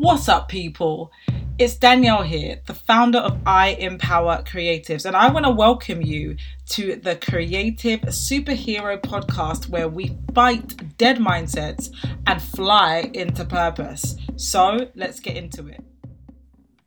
[0.00, 1.12] What's up, people?
[1.58, 6.36] It's Danielle here, the founder of I Empower Creatives, and I want to welcome you
[6.70, 11.94] to the Creative Superhero podcast where we fight dead mindsets
[12.26, 14.16] and fly into purpose.
[14.36, 15.84] So let's get into it.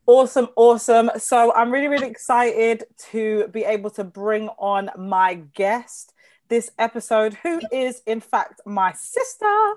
[0.07, 1.11] Awesome, awesome.
[1.19, 6.12] So I'm really, really excited to be able to bring on my guest
[6.49, 9.73] this episode, who is in fact my sister.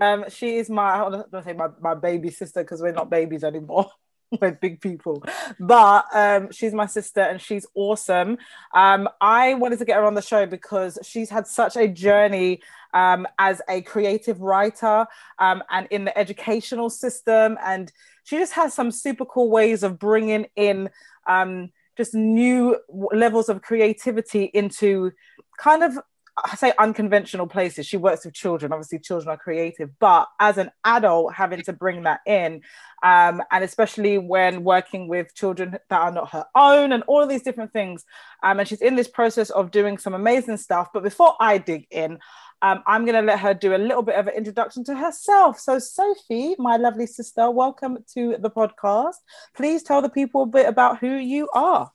[0.00, 3.44] Um, she is my I don't say my, my baby sister because we're not babies
[3.44, 3.90] anymore.
[4.40, 5.22] we're big people,
[5.58, 8.36] but um, she's my sister and she's awesome.
[8.74, 12.60] Um, I wanted to get her on the show because she's had such a journey
[12.92, 15.06] um, as a creative writer
[15.38, 17.90] um, and in the educational system, and
[18.24, 20.90] she just has some super cool ways of bringing in
[21.26, 25.12] um, just new levels of creativity into
[25.58, 25.98] kind of
[26.44, 27.86] I say unconventional places.
[27.86, 28.72] She works with children.
[28.72, 32.62] Obviously, children are creative, but as an adult, having to bring that in,
[33.02, 37.28] um, and especially when working with children that are not her own, and all of
[37.28, 38.04] these different things.
[38.42, 40.88] Um, and she's in this process of doing some amazing stuff.
[40.92, 42.18] But before I dig in,
[42.62, 45.58] um, I'm going to let her do a little bit of an introduction to herself.
[45.58, 49.16] So, Sophie, my lovely sister, welcome to the podcast.
[49.56, 51.90] Please tell the people a bit about who you are.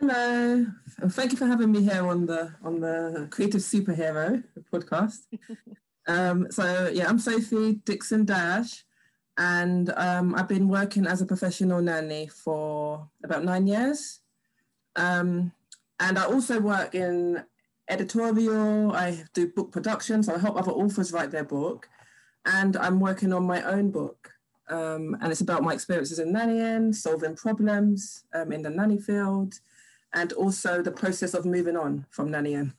[0.00, 0.64] Hello,
[1.02, 4.42] and thank you for having me here on the on the Creative Superhero
[4.72, 5.26] podcast.
[6.08, 8.82] um, so yeah, I'm Sophie Dixon Dash,
[9.36, 14.20] and um, I've been working as a professional nanny for about nine years.
[14.96, 15.52] Um,
[15.98, 17.44] and I also work in
[17.90, 18.92] editorial.
[18.92, 21.90] I do book production, so I help other authors write their book,
[22.46, 24.32] and I'm working on my own book.
[24.70, 29.60] Um, and it's about my experiences in nannying, solving problems um, in the nanny field,
[30.12, 32.72] and also the process of moving on from nannying.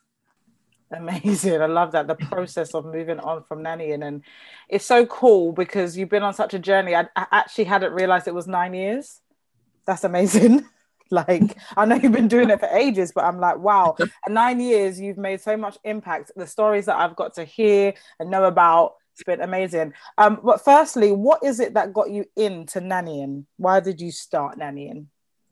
[0.92, 1.62] Amazing.
[1.62, 2.08] I love that.
[2.08, 4.06] The process of moving on from nannying.
[4.06, 4.24] And
[4.68, 6.96] it's so cool because you've been on such a journey.
[6.96, 9.22] I, I actually hadn't realized it was nine years.
[9.86, 10.66] That's amazing.
[11.12, 13.96] like, I know you've been doing it for ages, but I'm like, wow,
[14.28, 16.32] in nine years, you've made so much impact.
[16.36, 19.94] The stories that I've got to hear and know about, it's been amazing.
[20.18, 23.46] Um, but firstly, what is it that got you into nannying?
[23.58, 25.06] Why did you start nannying?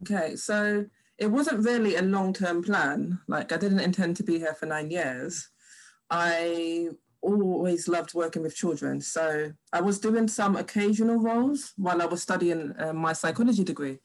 [0.03, 0.85] Okay, so
[1.19, 3.19] it wasn't really a long term plan.
[3.27, 5.49] Like, I didn't intend to be here for nine years.
[6.09, 6.89] I
[7.21, 9.01] always loved working with children.
[9.01, 13.99] So I was doing some occasional roles while I was studying uh, my psychology degree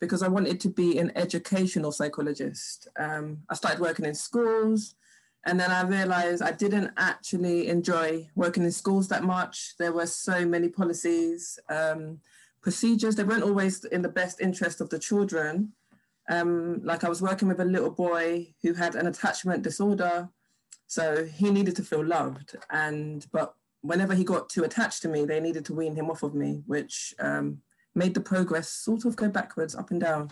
[0.00, 2.88] because I wanted to be an educational psychologist.
[2.98, 4.94] Um, I started working in schools
[5.46, 9.74] and then I realized I didn't actually enjoy working in schools that much.
[9.78, 12.20] There were so many policies, um,
[12.62, 15.72] procedures, they weren't always in the best interest of the children.
[16.28, 20.28] Um, like I was working with a little boy who had an attachment disorder,
[20.86, 22.56] so he needed to feel loved.
[22.70, 26.22] And but whenever he got too attached to me, they needed to wean him off
[26.22, 27.58] of me, which um,
[27.94, 30.30] made the progress sort of go backwards, up and down.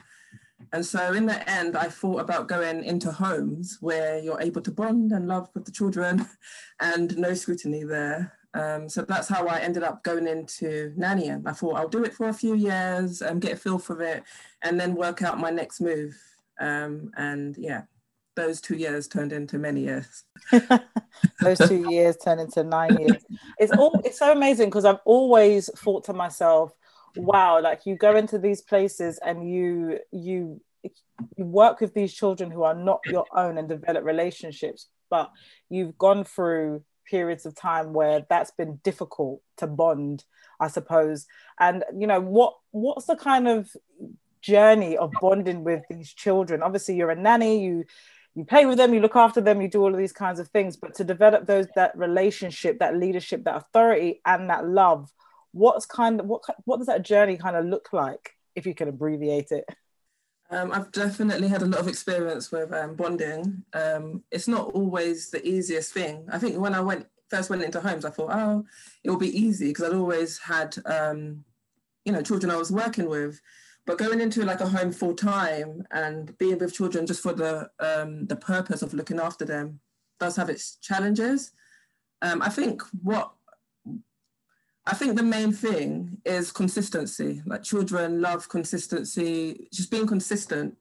[0.73, 4.71] And so in the end, I thought about going into homes where you're able to
[4.71, 6.27] bond and love with the children
[6.81, 8.33] and no scrutiny there.
[8.55, 11.43] Um, so that's how I ended up going into nannying.
[11.47, 14.25] I thought I'll do it for a few years and get a feel for it
[14.63, 16.15] and then work out my next move.
[16.61, 17.83] Um, and yeah,
[18.35, 20.25] those two years turned into many years.
[21.41, 23.25] those two years turned into nine years.
[23.59, 26.73] It's all it's so amazing because I've always thought to myself,
[27.17, 30.61] wow, like you go into these places and you you
[31.37, 35.31] you work with these children who are not your own and develop relationships, but
[35.69, 40.25] you've gone through periods of time where that's been difficult to bond
[40.63, 41.27] i suppose.
[41.59, 43.69] And you know what what's the kind of
[44.41, 46.63] journey of bonding with these children?
[46.63, 47.85] Obviously you're a nanny you
[48.35, 50.49] you play with them you look after them you do all of these kinds of
[50.49, 50.77] things.
[50.77, 55.13] But to develop those that relationship that leadership that authority and that love
[55.53, 58.89] what's kind of what what does that journey kind of look like if you can
[58.89, 59.65] abbreviate it
[60.53, 63.65] um, I've definitely had a lot of experience with um, bonding.
[63.73, 66.27] Um, it's not always the easiest thing.
[66.31, 68.65] I think when I went first went into homes, I thought, oh,
[69.03, 71.43] it will be easy because I'd always had, um,
[72.05, 73.41] you know, children I was working with.
[73.87, 77.71] But going into like a home full time and being with children just for the
[77.81, 79.81] um, the purpose of looking after them
[80.21, 81.53] does have its challenges.
[82.21, 83.33] Um, I think what
[84.87, 87.43] I think the main thing is consistency.
[87.47, 90.77] Like children love consistency, just being consistent.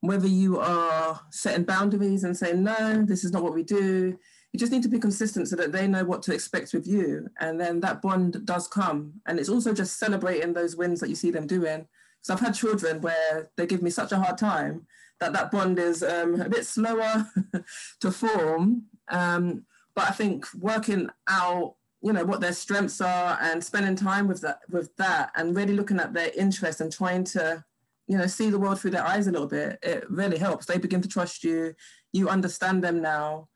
[0.00, 4.18] Whether you are setting boundaries and saying, no, this is not what we do,
[4.52, 7.28] you just need to be consistent so that they know what to expect with you.
[7.40, 9.14] And then that bond does come.
[9.26, 11.86] And it's also just celebrating those wins that you see them doing.
[12.22, 14.86] So I've had children where they give me such a hard time
[15.20, 17.28] that that bond is um, a bit slower
[18.00, 18.84] to form.
[19.08, 19.64] Um,
[19.94, 24.42] but I think working out you know what their strengths are and spending time with
[24.42, 27.64] that with that and really looking at their interests and trying to
[28.06, 30.66] you know see the world through their eyes a little bit it really helps.
[30.66, 31.74] They begin to trust you
[32.12, 33.48] you understand them now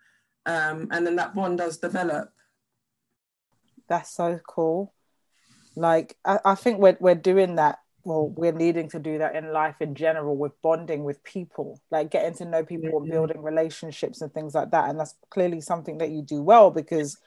[0.46, 2.30] um, and then that bond does develop.
[3.86, 4.94] That's so cool.
[5.76, 9.52] Like I, I think we're, we're doing that well we're needing to do that in
[9.52, 14.22] life in general with bonding with people like getting to know people and building relationships
[14.22, 14.88] and things like that.
[14.88, 17.18] And that's clearly something that you do well because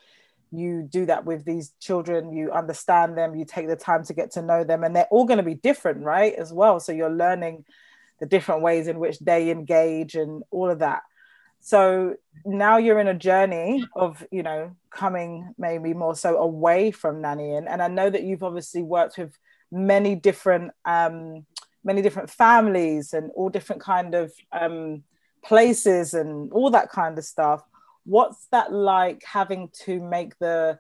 [0.51, 4.31] you do that with these children you understand them you take the time to get
[4.31, 6.79] to know them and they're all going to be different right as well.
[6.79, 7.65] So you're learning
[8.19, 11.01] the different ways in which they engage and all of that.
[11.59, 12.15] So
[12.45, 17.65] now you're in a journey of you know coming maybe more so away from nannying
[17.69, 19.37] and i know that you've obviously worked with
[19.71, 21.45] many different um
[21.83, 25.03] many different families and all different kind of um
[25.43, 27.63] places and all that kind of stuff
[28.05, 30.79] what's that like having to make the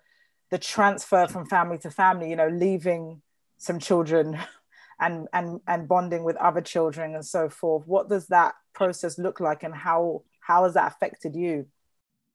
[0.49, 3.21] the transfer from family to family you know leaving
[3.57, 4.37] some children
[4.99, 7.87] and and and bonding with other children and so forth?
[7.87, 11.67] What does that process look like and how how has that affected you?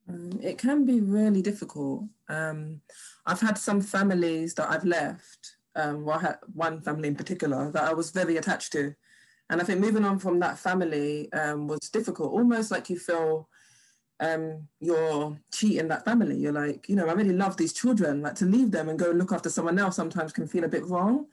[0.09, 2.05] Um, it can be really difficult.
[2.29, 2.81] Um,
[3.25, 7.71] i've had some families that i've left um, well, I had one family in particular
[7.73, 8.95] that i was very attached to.
[9.51, 13.49] And i think moving on from that family um, was difficult almost like you feel
[14.21, 16.37] um, you're cheating that family.
[16.37, 18.23] You're like, you know, I really love these children.
[18.23, 20.87] Like to leave them and go look after someone else sometimes can feel a bit
[20.87, 21.27] wrong.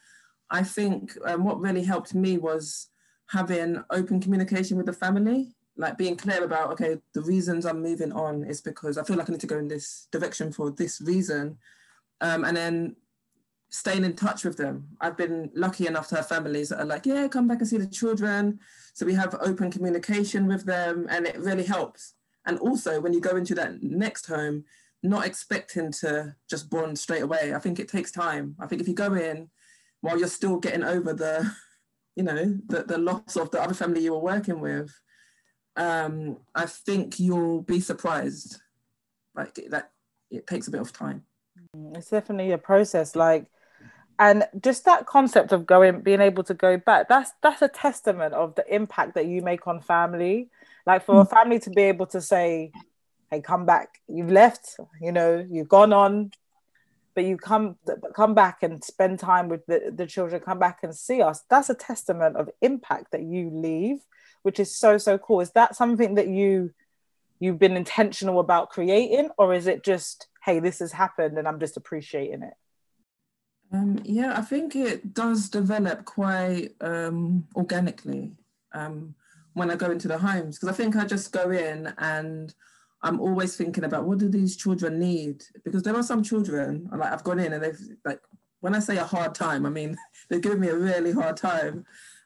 [0.50, 2.90] I think um, what really helped me was
[3.28, 8.12] having open communication with the family, like being clear about, okay, the reasons I'm moving
[8.12, 11.02] on is because I feel like I need to go in this direction for this
[11.02, 11.58] reason.
[12.22, 12.96] Um, and then
[13.70, 14.88] staying in touch with them.
[15.02, 17.78] I've been lucky enough to have families that are like, yeah, come back and see
[17.78, 18.60] the children.
[18.94, 22.14] So we have open communication with them and it really helps
[22.46, 24.66] and also when you go into that next home
[25.04, 27.54] not expecting to just bond straight away.
[27.54, 28.56] I think it takes time.
[28.60, 29.50] I think if you go in
[30.00, 31.52] while you're still getting over the
[32.16, 34.94] you know the, the loss of the other family you were working with
[35.78, 38.62] um i think you'll be surprised.
[39.36, 39.92] Like that
[40.30, 41.24] it takes a bit of time.
[41.76, 43.48] Mm, it's definitely a process like
[44.20, 48.34] and just that concept of going being able to go back that's that's a testament
[48.36, 50.50] of the impact that you make on family
[50.86, 52.72] like for a family to be able to say,
[53.32, 54.00] "Hey, come back.
[54.08, 54.78] You've left.
[55.02, 56.32] You know, you've gone on,
[57.16, 57.78] but you come
[58.16, 60.42] come back and spend time with the, the children.
[60.42, 64.00] Come back and see us." That's a testament of impact that you leave,
[64.44, 65.42] which is so so cool.
[65.42, 66.72] Is that something that you
[67.40, 71.60] you've been intentional about creating, or is it just, "Hey, this has happened and I'm
[71.60, 72.54] just appreciating it"?
[73.72, 78.32] Um, yeah, I think it does develop quite um, organically.
[78.72, 79.16] Um,
[79.54, 82.54] when I go into the homes because I think I just go in and
[83.02, 85.44] I'm always thinking about what do these children need?
[85.64, 88.22] Because there are some children like I've gone in and they've like
[88.62, 89.98] when I say a hard time I mean
[90.30, 91.86] they've given me a really hard time.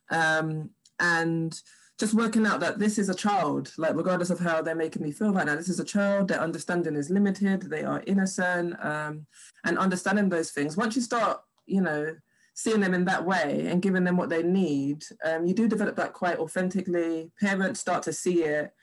[0.09, 0.69] Um,
[0.99, 1.59] and
[1.99, 5.11] just working out that this is a child like regardless of how they're making me
[5.11, 9.25] feel right now this is a child their understanding is limited they are innocent um,
[9.65, 10.77] and understanding those things.
[10.77, 12.15] Once you start you know
[12.57, 15.95] seeing them in that way and giving them what they need, um, you do develop
[15.95, 17.31] that quite authentically.
[17.39, 18.73] Parents start to see it.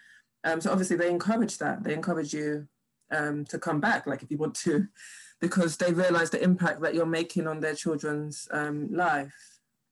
[0.44, 1.82] Um, so obviously they encourage that.
[1.82, 2.68] They encourage you
[3.10, 4.86] um, to come back, like if you want to,
[5.40, 9.34] because they realize the impact that you're making on their children's um, life.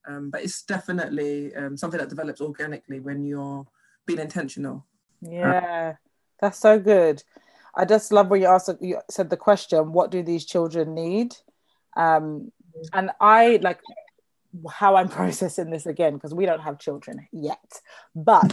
[0.07, 3.67] Um, but it's definitely um, something that develops organically when you're
[4.07, 4.87] being intentional.
[5.21, 5.95] Yeah,
[6.41, 7.25] that's so good.
[7.75, 11.35] I just love when you asked, you said the question, what do these children need?
[11.97, 12.53] Um,
[12.93, 13.81] and I like
[14.71, 17.81] how I'm processing this again because we don't have children yet,
[18.15, 18.53] but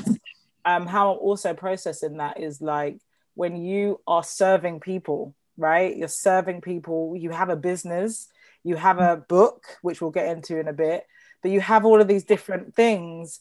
[0.66, 3.00] um, how I'm also processing that is like
[3.36, 5.96] when you are serving people, right?
[5.96, 7.16] You're serving people.
[7.18, 8.28] You have a business,
[8.64, 11.06] you have a book, which we'll get into in a bit,
[11.42, 13.40] but you have all of these different things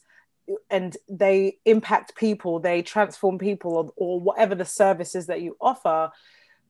[0.69, 6.09] and they impact people they transform people or, or whatever the services that you offer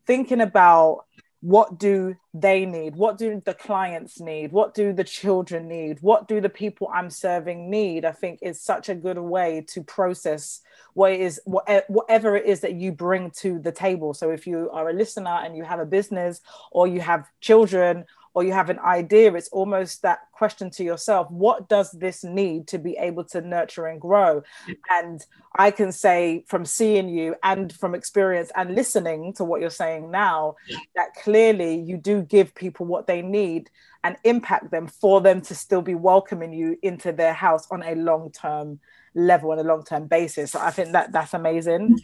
[0.06, 1.06] thinking about
[1.42, 2.96] what do they need?
[2.96, 4.52] What do the clients need?
[4.52, 6.00] What do the children need?
[6.02, 8.04] What do the people i'm serving need?
[8.04, 10.62] I think is such a good way to process
[10.94, 14.14] what it is eh, whatever it is that you bring to the table.
[14.14, 16.42] So if you are a listener and you have a business
[16.72, 21.30] or you have children or you have an idea, it's almost that question to yourself
[21.30, 24.42] what does this need to be able to nurture and grow?
[24.90, 25.26] And
[25.58, 30.12] I can say from seeing you and from experience and listening to what you're saying
[30.12, 30.56] now,
[30.96, 33.70] that clearly you do give people what they need
[34.04, 37.96] and impact them for them to still be welcoming you into their house on a
[37.96, 38.80] long term
[39.16, 40.52] level on a long term basis.
[40.52, 42.00] So I think that that's amazing.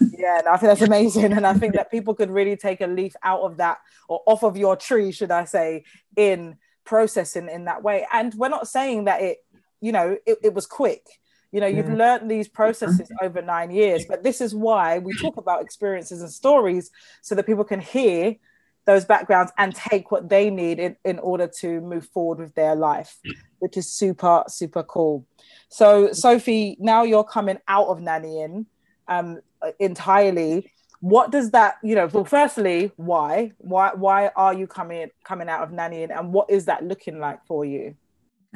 [0.00, 1.32] Yeah, no, I think that's amazing.
[1.32, 4.42] And I think that people could really take a leaf out of that or off
[4.42, 5.84] of your tree, should I say,
[6.16, 8.06] in processing in that way.
[8.12, 9.38] And we're not saying that it,
[9.80, 11.06] you know, it, it was quick.
[11.52, 15.36] You know, you've learned these processes over nine years, but this is why we talk
[15.36, 16.90] about experiences and stories
[17.22, 18.34] so that people can hear
[18.86, 22.74] those backgrounds and take what they need in, in order to move forward with their
[22.74, 23.18] life,
[23.60, 25.26] which is super, super cool.
[25.68, 28.66] So, Sophie, now you're coming out of nannying
[29.08, 29.40] um,
[29.78, 30.70] entirely.
[31.00, 33.52] What does that, you know, well, firstly, why?
[33.58, 37.44] Why why are you coming coming out of nannying and what is that looking like
[37.46, 37.94] for you?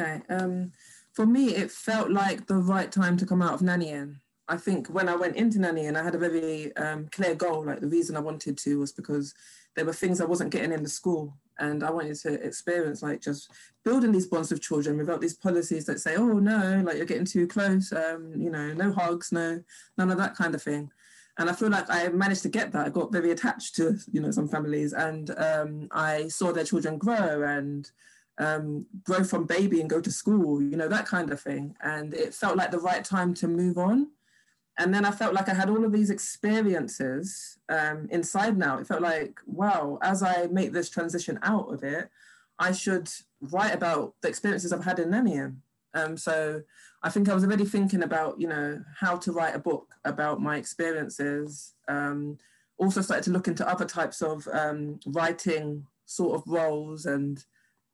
[0.00, 0.22] Okay.
[0.30, 0.72] Um
[1.12, 4.20] for me, it felt like the right time to come out of nannying.
[4.46, 7.64] I think when I went into nannying, I had a very um, clear goal.
[7.66, 9.34] Like the reason I wanted to was because
[9.78, 13.20] there were things I wasn't getting in the school, and I wanted to experience like
[13.20, 13.48] just
[13.84, 17.24] building these bonds with children without these policies that say, "Oh no, like you're getting
[17.24, 19.62] too close," um, you know, no hugs, no
[19.96, 20.90] none of that kind of thing.
[21.38, 22.86] And I feel like I managed to get that.
[22.86, 26.98] I got very attached to you know some families, and um, I saw their children
[26.98, 27.88] grow and
[28.38, 31.76] um, grow from baby and go to school, you know, that kind of thing.
[31.82, 34.08] And it felt like the right time to move on.
[34.78, 38.78] And then I felt like I had all of these experiences um, inside now.
[38.78, 42.08] It felt like, wow, as I make this transition out of it,
[42.60, 45.56] I should write about the experiences I've had in nannying.
[45.94, 46.62] Um, so
[47.02, 50.40] I think I was already thinking about, you know, how to write a book about
[50.40, 51.74] my experiences.
[51.88, 52.38] Um,
[52.76, 57.44] also started to look into other types of um, writing sort of roles and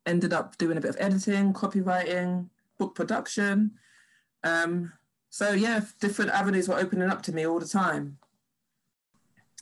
[0.05, 3.71] ended up doing a bit of editing, copywriting, book production.
[5.35, 8.19] So yeah, different avenues were opening up to me all the time.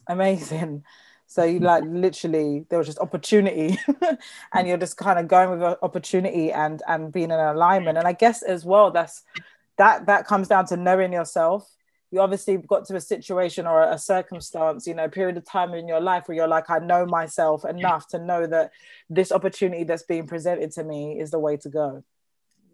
[0.05, 0.83] Amazing.
[1.25, 3.79] So you like literally there was just opportunity
[4.53, 7.97] and you're just kind of going with uh, opportunity and and being in alignment.
[7.97, 9.23] And I guess as well that's
[9.77, 11.67] that that comes down to knowing yourself
[12.11, 15.87] you obviously got to a situation or a circumstance, you know, period of time in
[15.87, 18.69] your life where you're like, I know myself enough to know that
[19.09, 22.03] this opportunity that's being presented to me is the way to go.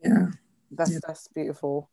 [0.03, 0.32] Yeah.
[0.70, 1.00] That's yeah.
[1.08, 1.89] that's beautiful.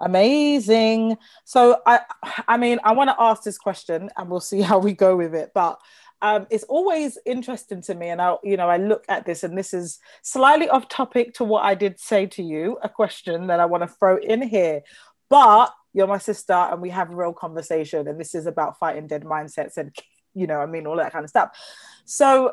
[0.00, 1.16] Amazing.
[1.44, 2.00] So I
[2.48, 5.34] I mean, I want to ask this question and we'll see how we go with
[5.34, 5.52] it.
[5.54, 5.78] But
[6.22, 9.56] um, it's always interesting to me and i you know i look at this and
[9.56, 13.60] this is slightly off topic to what i did say to you a question that
[13.60, 14.80] i want to throw in here
[15.28, 19.06] but you're my sister and we have a real conversation and this is about fighting
[19.06, 19.94] dead mindsets and
[20.34, 21.50] you know i mean all that kind of stuff
[22.04, 22.50] so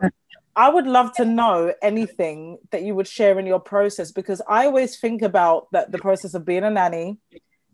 [0.56, 4.66] i would love to know anything that you would share in your process because i
[4.66, 7.18] always think about that the process of being a nanny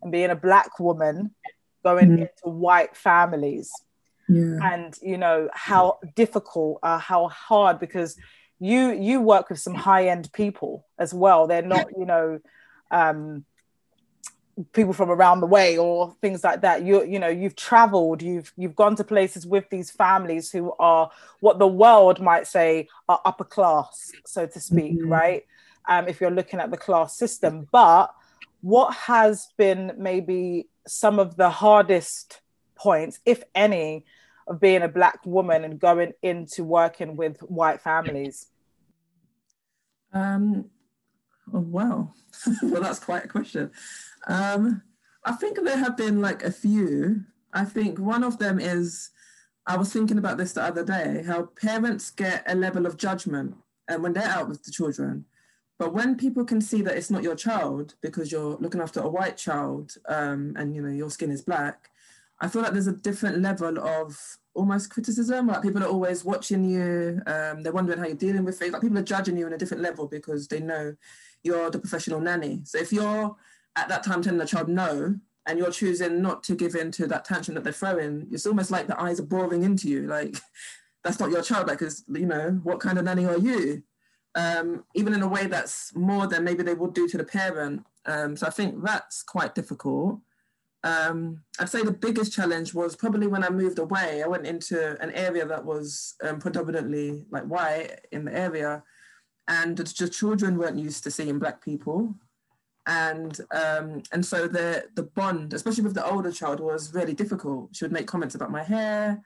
[0.02, 1.34] and being a black woman
[1.84, 2.22] going mm-hmm.
[2.22, 3.70] into white families
[4.28, 4.72] yeah.
[4.72, 8.16] and you know how difficult uh, how hard because
[8.58, 12.38] you you work with some high end people as well they're not you know
[12.90, 13.44] um
[14.72, 16.84] people from around the way or things like that.
[16.84, 21.10] You you know you've traveled you've you've gone to places with these families who are
[21.40, 25.12] what the world might say are upper class so to speak mm-hmm.
[25.12, 25.46] right?
[25.88, 27.68] Um, if you're looking at the class system.
[27.72, 28.12] But
[28.60, 32.40] what has been maybe some of the hardest
[32.76, 34.04] points if any
[34.46, 38.46] of being a black woman and going into working with white families?
[40.12, 40.70] Um
[41.52, 42.12] oh wow
[42.62, 43.70] well that's quite a question
[44.26, 44.82] um,
[45.24, 47.24] I think there have been like a few.
[47.52, 49.10] I think one of them is
[49.66, 53.54] I was thinking about this the other day how parents get a level of judgment
[53.88, 55.26] and uh, when they're out with the children.
[55.78, 59.08] But when people can see that it's not your child because you're looking after a
[59.08, 61.90] white child um, and you know your skin is black,
[62.40, 64.18] I feel like there's a different level of
[64.54, 65.46] almost criticism.
[65.48, 68.72] Like people are always watching you, um, they're wondering how you're dealing with things.
[68.72, 70.94] Like people are judging you on a different level because they know
[71.42, 72.60] you're the professional nanny.
[72.64, 73.36] So if you're
[73.76, 75.16] at that time telling the child no
[75.46, 78.70] and you're choosing not to give in to that tantrum that they're throwing, it's almost
[78.70, 80.06] like the eyes are boring into you.
[80.06, 80.36] Like,
[81.04, 81.68] that's not your child.
[81.68, 83.82] Like, you know, what kind of nanny are you?
[84.34, 87.84] Um, even in a way that's more than maybe they would do to the parent.
[88.06, 90.20] Um, so I think that's quite difficult.
[90.82, 94.22] Um, I'd say the biggest challenge was probably when I moved away.
[94.22, 98.82] I went into an area that was um, predominantly like white in the area,
[99.50, 102.14] and the children weren't used to seeing black people
[102.86, 107.70] and um, and so the the bond, especially with the older child, was really difficult.
[107.72, 109.22] She would make comments about my hair,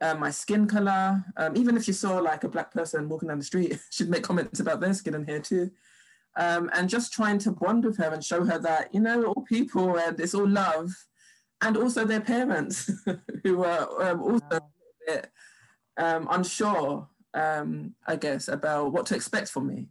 [0.00, 1.22] uh, my skin color.
[1.36, 4.24] Um, even if she saw like a black person walking down the street, she'd make
[4.24, 5.70] comments about their skin and hair too.
[6.36, 9.44] Um, and just trying to bond with her and show her that you know all
[9.48, 10.90] people and it's all love,
[11.60, 12.90] and also their parents
[13.44, 14.60] who were um, also a
[15.06, 15.30] bit
[15.98, 19.88] um, unsure, um, I guess, about what to expect from me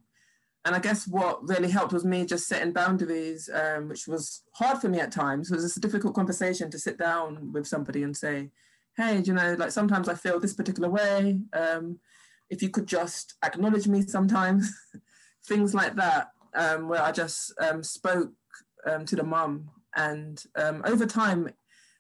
[0.66, 4.80] and I guess what really helped was me just setting boundaries, um, which was hard
[4.80, 5.52] for me at times.
[5.52, 8.50] It was a difficult conversation to sit down with somebody and say,
[8.96, 11.40] hey, you know, like sometimes I feel this particular way.
[11.52, 12.00] Um,
[12.50, 14.74] if you could just acknowledge me sometimes,
[15.46, 18.32] things like that, um, where I just um, spoke
[18.90, 19.70] um, to the mum.
[19.98, 21.50] And um, over time,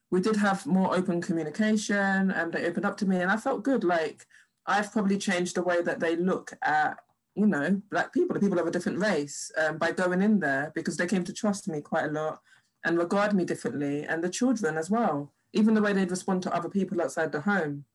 [0.09, 3.63] we did have more open communication and they opened up to me and I felt
[3.63, 3.83] good.
[3.83, 4.25] Like
[4.65, 6.97] I've probably changed the way that they look at,
[7.35, 10.71] you know, black people, the people of a different race um, by going in there
[10.75, 12.39] because they came to trust me quite a lot
[12.85, 16.55] and regard me differently and the children as well, even the way they'd respond to
[16.55, 17.85] other people outside the home.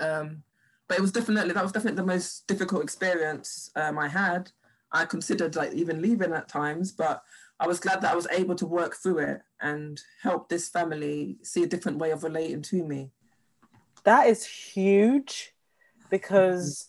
[0.00, 0.42] Um,
[0.88, 4.50] but it was definitely, that was definitely the most difficult experience um, I had.
[4.92, 7.22] I considered like even leaving at times, but
[7.58, 11.38] I was glad that I was able to work through it and help this family
[11.42, 13.10] see a different way of relating to me.
[14.04, 15.55] That is huge
[16.10, 16.88] because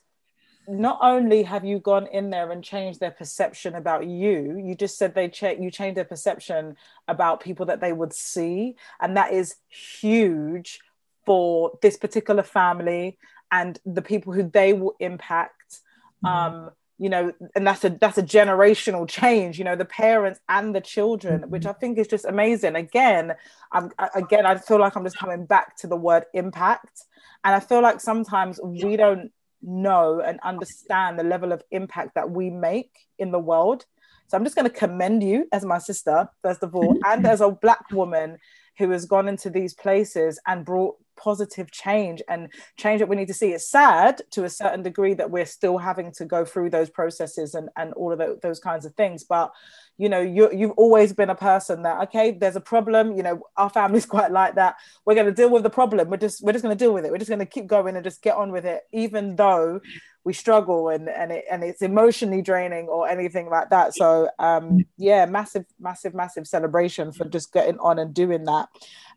[0.68, 4.98] not only have you gone in there and changed their perception about you, you just
[4.98, 6.76] said they check you changed their perception
[7.08, 10.80] about people that they would see, and that is huge
[11.26, 13.18] for this particular family
[13.52, 15.80] and the people who they will impact.
[16.24, 16.56] Mm-hmm.
[16.56, 20.76] Um, you know and that's a that's a generational change you know the parents and
[20.76, 21.70] the children which mm-hmm.
[21.70, 22.76] i think is just amazing.
[22.76, 23.34] Again
[23.72, 27.04] i'm again i feel like i'm just coming back to the word impact.
[27.44, 32.30] And i feel like sometimes we don't know and understand the level of impact that
[32.30, 33.86] we make in the world.
[34.28, 37.42] So i'm just going to commend you as my sister first of all and as
[37.42, 38.38] a black woman
[38.78, 43.28] who has gone into these places and brought positive change and change that we need
[43.28, 43.52] to see.
[43.52, 47.56] It's sad to a certain degree that we're still having to go through those processes
[47.56, 49.24] and, and all of those kinds of things.
[49.24, 49.52] But
[49.98, 53.16] you know, you you've always been a person that okay, there's a problem.
[53.16, 54.76] You know, our family's quite like that.
[55.06, 56.10] We're going to deal with the problem.
[56.10, 57.12] We're just we're just going to deal with it.
[57.12, 59.82] We're just going to keep going and just get on with it, even though
[60.24, 64.86] we struggle and and it, and it's emotionally draining or anything like that so um
[64.98, 68.68] yeah massive massive massive celebration for just getting on and doing that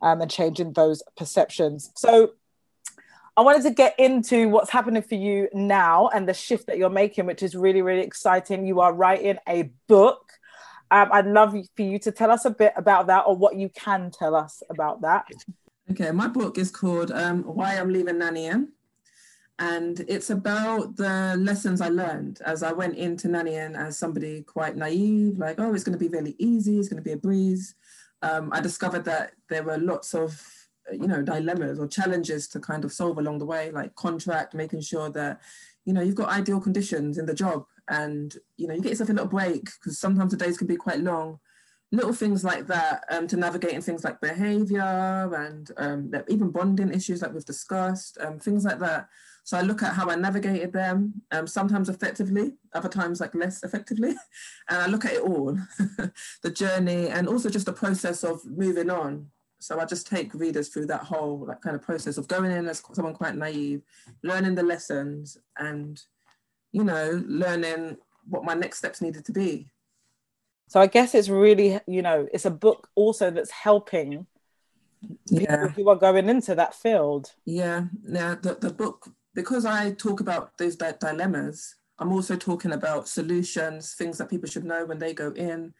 [0.02, 2.30] um, and changing those perceptions so
[3.36, 6.90] I wanted to get into what's happening for you now and the shift that you're
[6.90, 8.66] making, which is really, really exciting.
[8.66, 10.32] You are writing a book.
[10.90, 13.68] Um, I'd love for you to tell us a bit about that or what you
[13.68, 15.26] can tell us about that.
[15.90, 18.68] Okay, my book is called um, Why I'm Leaving Nannying
[19.60, 24.74] and it's about the lessons I learned as I went into nannying as somebody quite
[24.74, 27.74] naive, like, oh, it's going to be really easy, it's going to be a breeze.
[28.22, 30.42] Um, I discovered that there were lots of,
[30.90, 34.80] you know, dilemmas or challenges to kind of solve along the way, like contract, making
[34.80, 35.42] sure that,
[35.84, 39.10] you know, you've got ideal conditions in the job and, you know, you get yourself
[39.10, 41.38] a little break because sometimes the days can be quite long
[41.92, 44.80] little things like that um, to navigating things like behavior
[45.34, 49.08] and um, even bonding issues like we've discussed, um, things like that.
[49.42, 53.64] So I look at how I navigated them, um, sometimes effectively, other times like less
[53.64, 54.14] effectively.
[54.68, 55.58] And I look at it all,
[56.42, 59.26] the journey and also just the process of moving on.
[59.58, 62.68] So I just take readers through that whole like kind of process of going in
[62.68, 63.82] as someone quite naive,
[64.22, 66.00] learning the lessons and,
[66.72, 67.96] you know, learning
[68.28, 69.70] what my next steps needed to be.
[70.68, 74.26] So I guess it's really, you know, it's a book also that's helping
[75.26, 75.68] yeah.
[75.68, 77.32] who are going into that field.
[77.44, 78.36] Yeah, yeah.
[78.40, 83.94] The, the book because I talk about those di- dilemmas, I'm also talking about solutions,
[83.94, 85.74] things that people should know when they go in.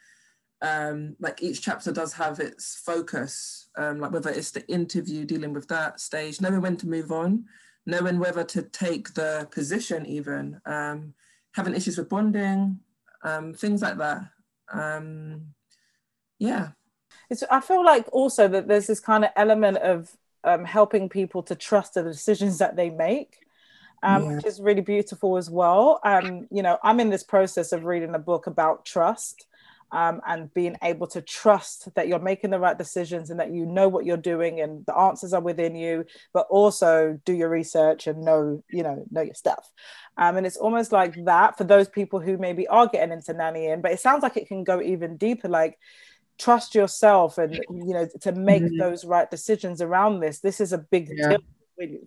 [0.63, 5.55] Um, like each chapter does have its focus, um, like whether it's the interview, dealing
[5.55, 7.47] with that stage, knowing when to move on,
[7.87, 11.15] knowing whether to take the position, even um,
[11.53, 12.79] having issues with bonding,
[13.23, 14.23] um, things like that.
[14.73, 15.55] Um,
[16.39, 16.69] yeah.
[17.29, 20.11] It's, I feel like also that there's this kind of element of
[20.45, 23.39] um, helping people to trust the decisions that they make.
[24.03, 24.37] Um, yeah.
[24.37, 26.01] which is really beautiful as well.
[26.03, 29.45] Um, you know, I'm in this process of reading a book about trust
[29.93, 33.67] um, and being able to trust that you're making the right decisions and that you
[33.67, 38.07] know what you're doing and the answers are within you, but also do your research
[38.07, 39.71] and know, you know, know your stuff.
[40.17, 43.83] Um, and it's almost like that for those people who maybe are getting into nannying,
[43.83, 45.49] but it sounds like it can go even deeper.
[45.49, 45.79] Like
[46.39, 48.79] trust yourself and you know to make mm-hmm.
[48.79, 51.29] those right decisions around this this is a big yeah.
[51.29, 51.39] deal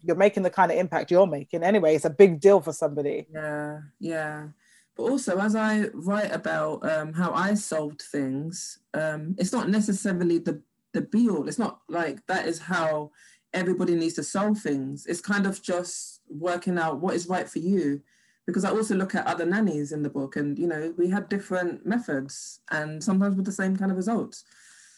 [0.01, 3.27] you're making the kind of impact you're making anyway it's a big deal for somebody
[3.31, 4.47] yeah yeah
[4.95, 10.37] but also as i write about um, how i solved things um, it's not necessarily
[10.37, 10.61] the
[10.93, 13.11] the be all it's not like that is how
[13.53, 15.05] everybody needs to solve things.
[15.05, 18.01] It's kind of just working out what is right for you.
[18.45, 21.29] Because I also look at other nannies in the book, and you know, we had
[21.29, 24.43] different methods and sometimes with the same kind of results.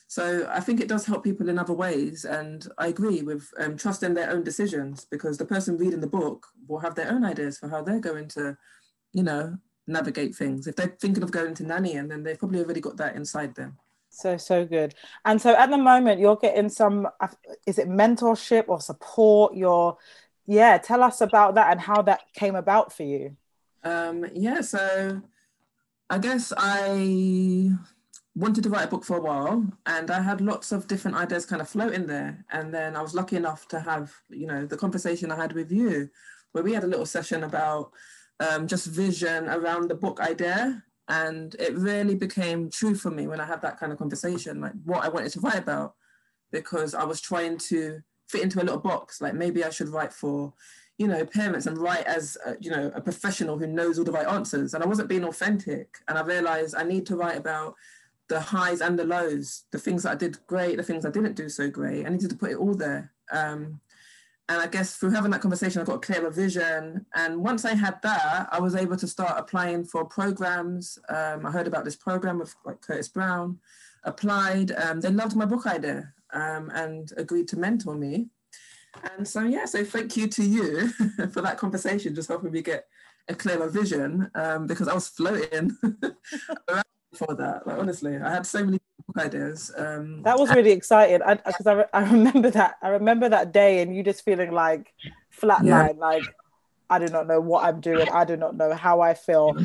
[0.07, 3.77] So I think it does help people in other ways, and I agree with um,
[3.77, 7.59] trusting their own decisions because the person reading the book will have their own ideas
[7.59, 8.57] for how they're going to,
[9.13, 10.67] you know, navigate things.
[10.67, 13.55] If they're thinking of going to nanny, and then they've probably already got that inside
[13.55, 13.77] them.
[14.09, 14.95] So so good.
[15.25, 17.07] And so at the moment, you're getting some.
[17.19, 17.27] uh,
[17.65, 19.55] Is it mentorship or support?
[19.55, 19.97] You're,
[20.45, 20.77] yeah.
[20.77, 23.35] Tell us about that and how that came about for you.
[23.83, 25.21] Um, yeah, so
[26.09, 27.71] I guess I
[28.35, 31.45] wanted to write a book for a while and I had lots of different ideas
[31.45, 32.45] kind of floating there.
[32.51, 35.71] And then I was lucky enough to have, you know, the conversation I had with
[35.71, 36.09] you,
[36.51, 37.91] where we had a little session about
[38.39, 40.83] um, just vision around the book idea.
[41.07, 44.73] And it really became true for me when I had that kind of conversation, like
[44.83, 45.95] what I wanted to write about,
[46.51, 49.21] because I was trying to fit into a little box.
[49.21, 50.53] Like maybe I should write for
[50.97, 54.11] you know, parents and write as, a, you know, a professional who knows all the
[54.11, 54.73] right answers.
[54.73, 55.97] And I wasn't being authentic.
[56.07, 57.75] And I realized I need to write about
[58.29, 61.35] the highs and the lows, the things that I did great, the things I didn't
[61.35, 62.05] do so great.
[62.05, 63.11] I needed to put it all there.
[63.31, 63.81] Um,
[64.47, 67.05] and I guess through having that conversation, I got a clearer vision.
[67.15, 70.99] And once I had that, I was able to start applying for programs.
[71.09, 73.59] Um, I heard about this program with like Curtis Brown,
[74.03, 74.71] applied.
[74.71, 78.27] Um, they loved my book idea um, and agreed to mentor me.
[79.17, 80.89] And so, yeah, so thank you to you
[81.31, 82.85] for that conversation, just helping me get
[83.27, 85.75] a clearer vision um, because I was floating
[86.69, 87.65] around for that.
[87.65, 89.71] Like, honestly, I had so many book ideas.
[89.77, 92.75] Um, That was really exciting because I, I, re- I remember that.
[92.81, 94.93] I remember that day and you just feeling like
[95.39, 96.23] flatline, like
[96.89, 98.07] I do not know what I'm doing.
[98.11, 99.57] I do not know how I feel.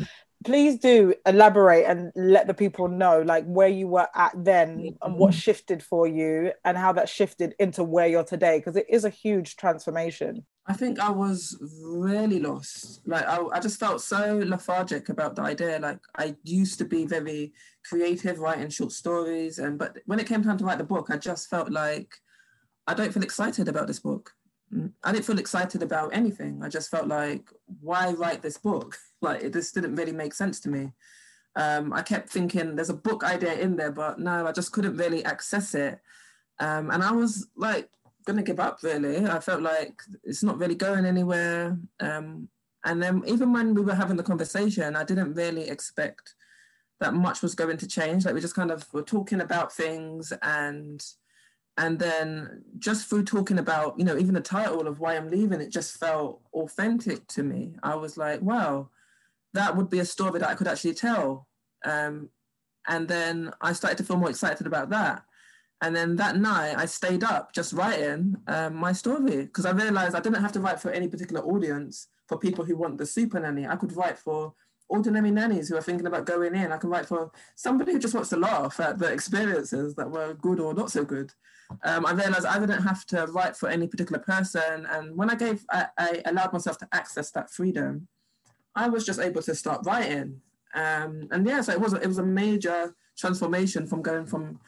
[0.43, 5.15] Please do elaborate and let the people know like where you were at then and
[5.15, 9.05] what shifted for you and how that shifted into where you're today because it is
[9.05, 10.43] a huge transformation.
[10.67, 13.01] I think I was really lost.
[13.07, 15.79] Like I, I just felt so lethargic about the idea.
[15.79, 20.43] Like I used to be very creative, writing short stories, and but when it came
[20.43, 22.13] time to write the book, I just felt like
[22.85, 24.31] I don't feel excited about this book.
[24.73, 26.61] Mm, I didn't feel excited about anything.
[26.63, 28.97] I just felt like, why write this book?
[29.23, 30.93] Like it just didn't really make sense to me.
[31.55, 34.97] Um, I kept thinking there's a book idea in there, but no, I just couldn't
[34.97, 35.99] really access it.
[36.59, 37.91] Um, and I was like
[38.25, 39.25] gonna give up really.
[39.25, 41.77] I felt like it's not really going anywhere.
[41.99, 42.49] Um,
[42.83, 46.35] and then even when we were having the conversation, I didn't really expect
[46.99, 48.25] that much was going to change.
[48.25, 51.03] Like we just kind of were talking about things and
[51.77, 55.61] and then just through talking about, you know, even the title of why I'm leaving,
[55.61, 57.75] it just felt authentic to me.
[57.81, 58.89] I was like, wow,
[59.53, 61.47] that would be a story that I could actually tell.
[61.83, 62.29] Um,
[62.87, 65.23] and then I started to feel more excited about that.
[65.81, 70.15] And then that night, I stayed up just writing um, my story because I realized
[70.15, 73.39] I didn't have to write for any particular audience for people who want the super
[73.39, 73.65] nanny.
[73.65, 74.53] I could write for
[74.89, 76.71] ordinary nannies who are thinking about going in.
[76.71, 80.35] I can write for somebody who just wants to laugh at the experiences that were
[80.35, 81.33] good or not so good.
[81.83, 84.85] Um, I realized I didn't have to write for any particular person.
[84.85, 88.07] And when I gave, I, I allowed myself to access that freedom,
[88.75, 90.41] I was just able to start writing.
[90.75, 94.59] Um, and yeah, so it was, it was a major transformation from going from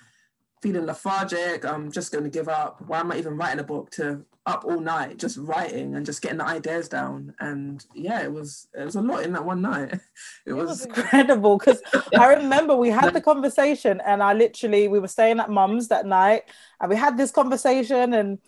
[0.63, 1.65] feeling lethargic.
[1.65, 2.81] I'm just going to give up.
[2.87, 3.91] Why am I even writing a book?
[3.91, 7.33] To up all night just writing and just getting the ideas down.
[7.39, 9.93] And yeah, it was it was a lot in that one night.
[10.45, 10.67] It, it was...
[10.67, 11.81] was, incredible because
[12.17, 16.05] I remember we had the conversation and I literally we were staying at mum's that
[16.05, 16.43] night
[16.81, 18.39] and we had this conversation and.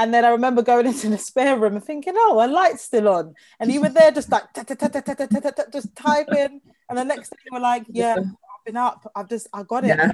[0.00, 3.08] And then I remember going into the spare room and thinking, oh, a light's still
[3.08, 3.34] on.
[3.58, 6.60] And you were there just like, just typing.
[6.88, 8.14] And the next thing you were like, yeah,
[8.68, 9.10] been up.
[9.16, 9.96] I've just I got it.
[9.96, 10.10] yeah,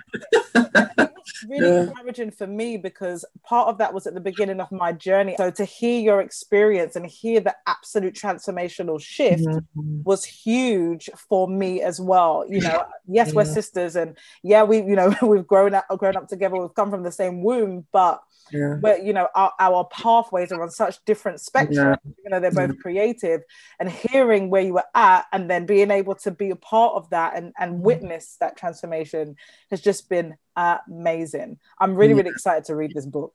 [1.49, 1.81] really Yeah.
[1.89, 5.35] encouraging for me because part of that was at the beginning of my journey.
[5.37, 10.03] So to hear your experience and hear the absolute transformational shift Mm-hmm.
[10.05, 12.45] was huge for me as well.
[12.49, 16.29] You know, yes, we're sisters, and yeah, we, you know, we've grown up, grown up
[16.29, 16.57] together.
[16.57, 20.63] We've come from the same womb, but yeah, we're, you know, our, our pathways are
[20.63, 21.75] on such different spectrums.
[21.75, 21.97] Yeah.
[22.25, 23.43] You know, they're both creative,
[23.81, 27.11] and hearing where you were at, and then being able to be a part of
[27.11, 29.37] that and and witness that transformation
[29.71, 31.59] has just been amazing.
[31.79, 32.19] I'm really, Yeah.
[32.19, 33.35] really excited to read this book.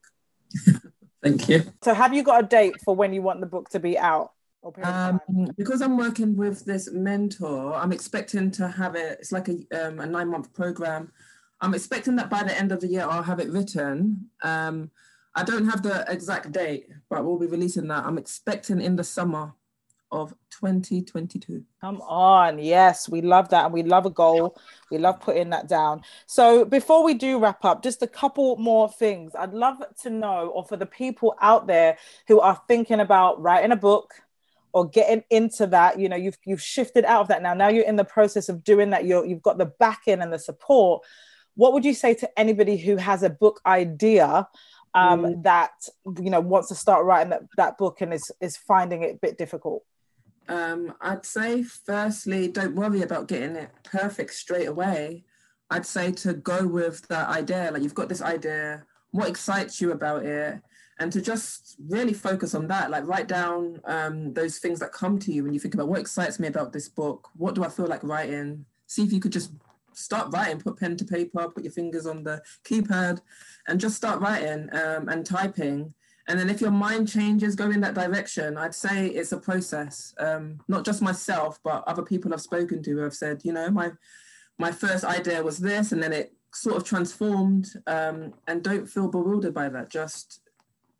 [1.23, 1.63] thank you.
[1.83, 4.31] So, have you got a date for when you want the book to be out?
[4.61, 9.19] Or period of Um, because I'm working with this mentor, I'm expecting to have it.
[9.19, 11.11] It's like a, um, a nine month program.
[11.61, 14.29] I'm expecting that by the end of the year, I'll have it written.
[14.43, 14.91] Um,
[15.35, 18.05] I don't have the exact date, but we'll be releasing that.
[18.05, 19.53] I'm expecting in the summer
[20.11, 21.63] of 2022.
[21.81, 22.59] Come on.
[22.59, 23.65] Yes, we love that.
[23.65, 24.59] And we love a goal.
[24.89, 26.01] We love putting that down.
[26.25, 29.33] So, before we do wrap up, just a couple more things.
[29.37, 33.71] I'd love to know, or for the people out there who are thinking about writing
[33.71, 34.15] a book
[34.71, 37.53] or getting into that, you know, you've, you've shifted out of that now.
[37.53, 39.05] Now you're in the process of doing that.
[39.05, 41.03] You're, you've got the backing and the support.
[41.59, 44.47] What would you say to anybody who has a book idea
[44.93, 45.71] um, that,
[46.17, 49.19] you know, wants to start writing that, that book and is, is finding it a
[49.21, 49.83] bit difficult?
[50.47, 55.25] Um, I'd say, firstly, don't worry about getting it perfect straight away.
[55.69, 57.71] I'd say to go with that idea.
[57.73, 60.61] Like you've got this idea, what excites you about it,
[60.97, 62.89] and to just really focus on that.
[62.89, 65.99] Like write down um, those things that come to you when you think about what
[65.99, 67.27] excites me about this book.
[67.35, 68.65] What do I feel like writing?
[68.87, 69.51] See if you could just
[69.99, 70.59] start writing.
[70.59, 71.49] Put pen to paper.
[71.49, 73.21] Put your fingers on the keypad,
[73.67, 75.93] and just start writing um, and typing.
[76.27, 78.55] And then if your mind changes, go in that direction.
[78.55, 80.13] I'd say it's a process.
[80.19, 83.91] Um, not just myself, but other people I've spoken to have said, you know, my
[84.57, 87.69] my first idea was this, and then it sort of transformed.
[87.87, 89.89] Um, and don't feel bewildered by that.
[89.89, 90.41] Just,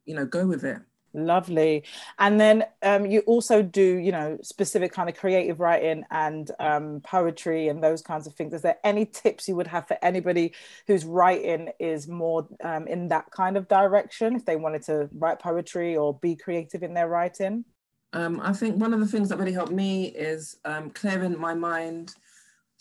[0.06, 0.80] you know, go with it.
[1.14, 1.84] Lovely.
[2.20, 7.02] And then um, you also do, you know, specific kind of creative writing and um,
[7.02, 8.54] poetry and those kinds of things.
[8.54, 10.54] Is there any tips you would have for anybody
[10.88, 15.40] whose writing is more um, in that kind of direction, if they wanted to write
[15.40, 17.66] poetry or be creative in their writing?
[18.14, 21.54] Um, I think one of the things that really helped me is um, clearing my
[21.54, 22.16] mind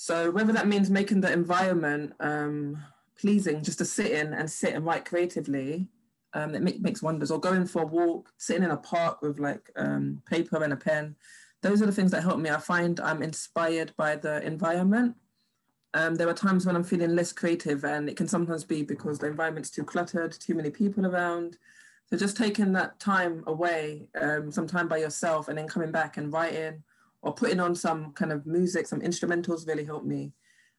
[0.00, 2.80] so whether that means making the environment um,
[3.20, 5.88] pleasing just to sit in and sit and write creatively,
[6.34, 7.30] um, it make, makes wonders.
[7.30, 10.76] Or going for a walk, sitting in a park with like um, paper and a
[10.76, 11.16] pen.
[11.62, 12.50] Those are the things that help me.
[12.50, 15.16] I find I'm inspired by the environment.
[15.94, 19.18] Um, there are times when I'm feeling less creative, and it can sometimes be because
[19.18, 21.56] the environment's too cluttered, too many people around.
[22.10, 26.16] So just taking that time away, um, some time by yourself, and then coming back
[26.16, 26.82] and writing
[27.22, 30.32] or putting on some kind of music, some instrumentals really helped me.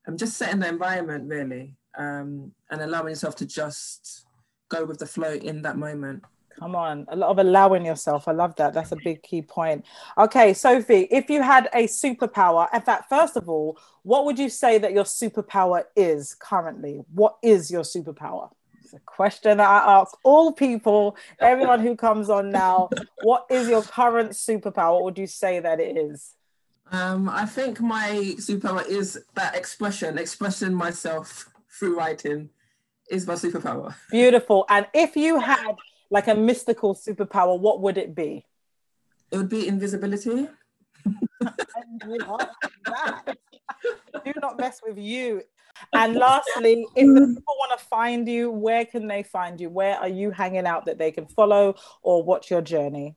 [0.07, 4.25] I'm um, just setting the environment really um, and allowing yourself to just
[4.69, 6.23] go with the flow in that moment.
[6.59, 8.27] Come on, a lot of allowing yourself.
[8.27, 8.73] I love that.
[8.73, 9.85] That's a big key point.
[10.17, 14.49] Okay, Sophie, if you had a superpower, in fact, first of all, what would you
[14.49, 17.01] say that your superpower is currently?
[17.13, 18.49] What is your superpower?
[18.83, 22.89] It's a question that I ask all people, everyone who comes on now.
[23.21, 24.95] What is your current superpower?
[24.95, 26.33] What would you say that it is?
[26.91, 32.49] Um, I think my superpower is that expression, expressing myself through writing
[33.09, 33.93] is my superpower.
[34.11, 34.65] Beautiful.
[34.69, 35.75] And if you had
[36.09, 38.45] like a mystical superpower, what would it be?
[39.31, 40.47] It would be invisibility.
[44.25, 45.43] Do not mess with you.
[45.93, 49.69] And lastly, if the people want to find you, where can they find you?
[49.69, 53.15] Where are you hanging out that they can follow or watch your journey?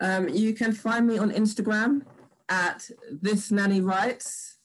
[0.00, 2.02] Um, you can find me on Instagram
[2.48, 4.56] at this nanny writes.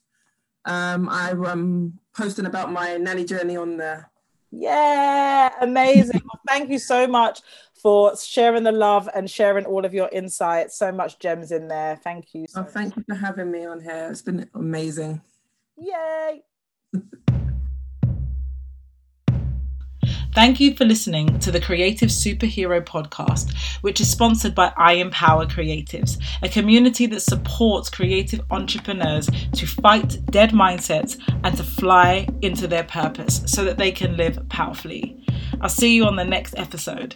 [0.65, 4.11] Um, I'm posting about my nanny journey on there.
[4.51, 6.21] Yeah, amazing.
[6.25, 7.41] well, thank you so much
[7.81, 10.77] for sharing the love and sharing all of your insights.
[10.77, 11.95] So much gems in there.
[12.03, 12.45] Thank you.
[12.49, 13.05] So oh, thank much.
[13.07, 14.09] you for having me on here.
[14.09, 15.21] It's been amazing.
[15.77, 16.43] Yay.
[20.33, 25.47] Thank you for listening to the Creative Superhero podcast, which is sponsored by I Empower
[25.47, 32.67] Creatives, a community that supports creative entrepreneurs to fight dead mindsets and to fly into
[32.67, 35.25] their purpose so that they can live powerfully.
[35.61, 37.15] I'll see you on the next episode.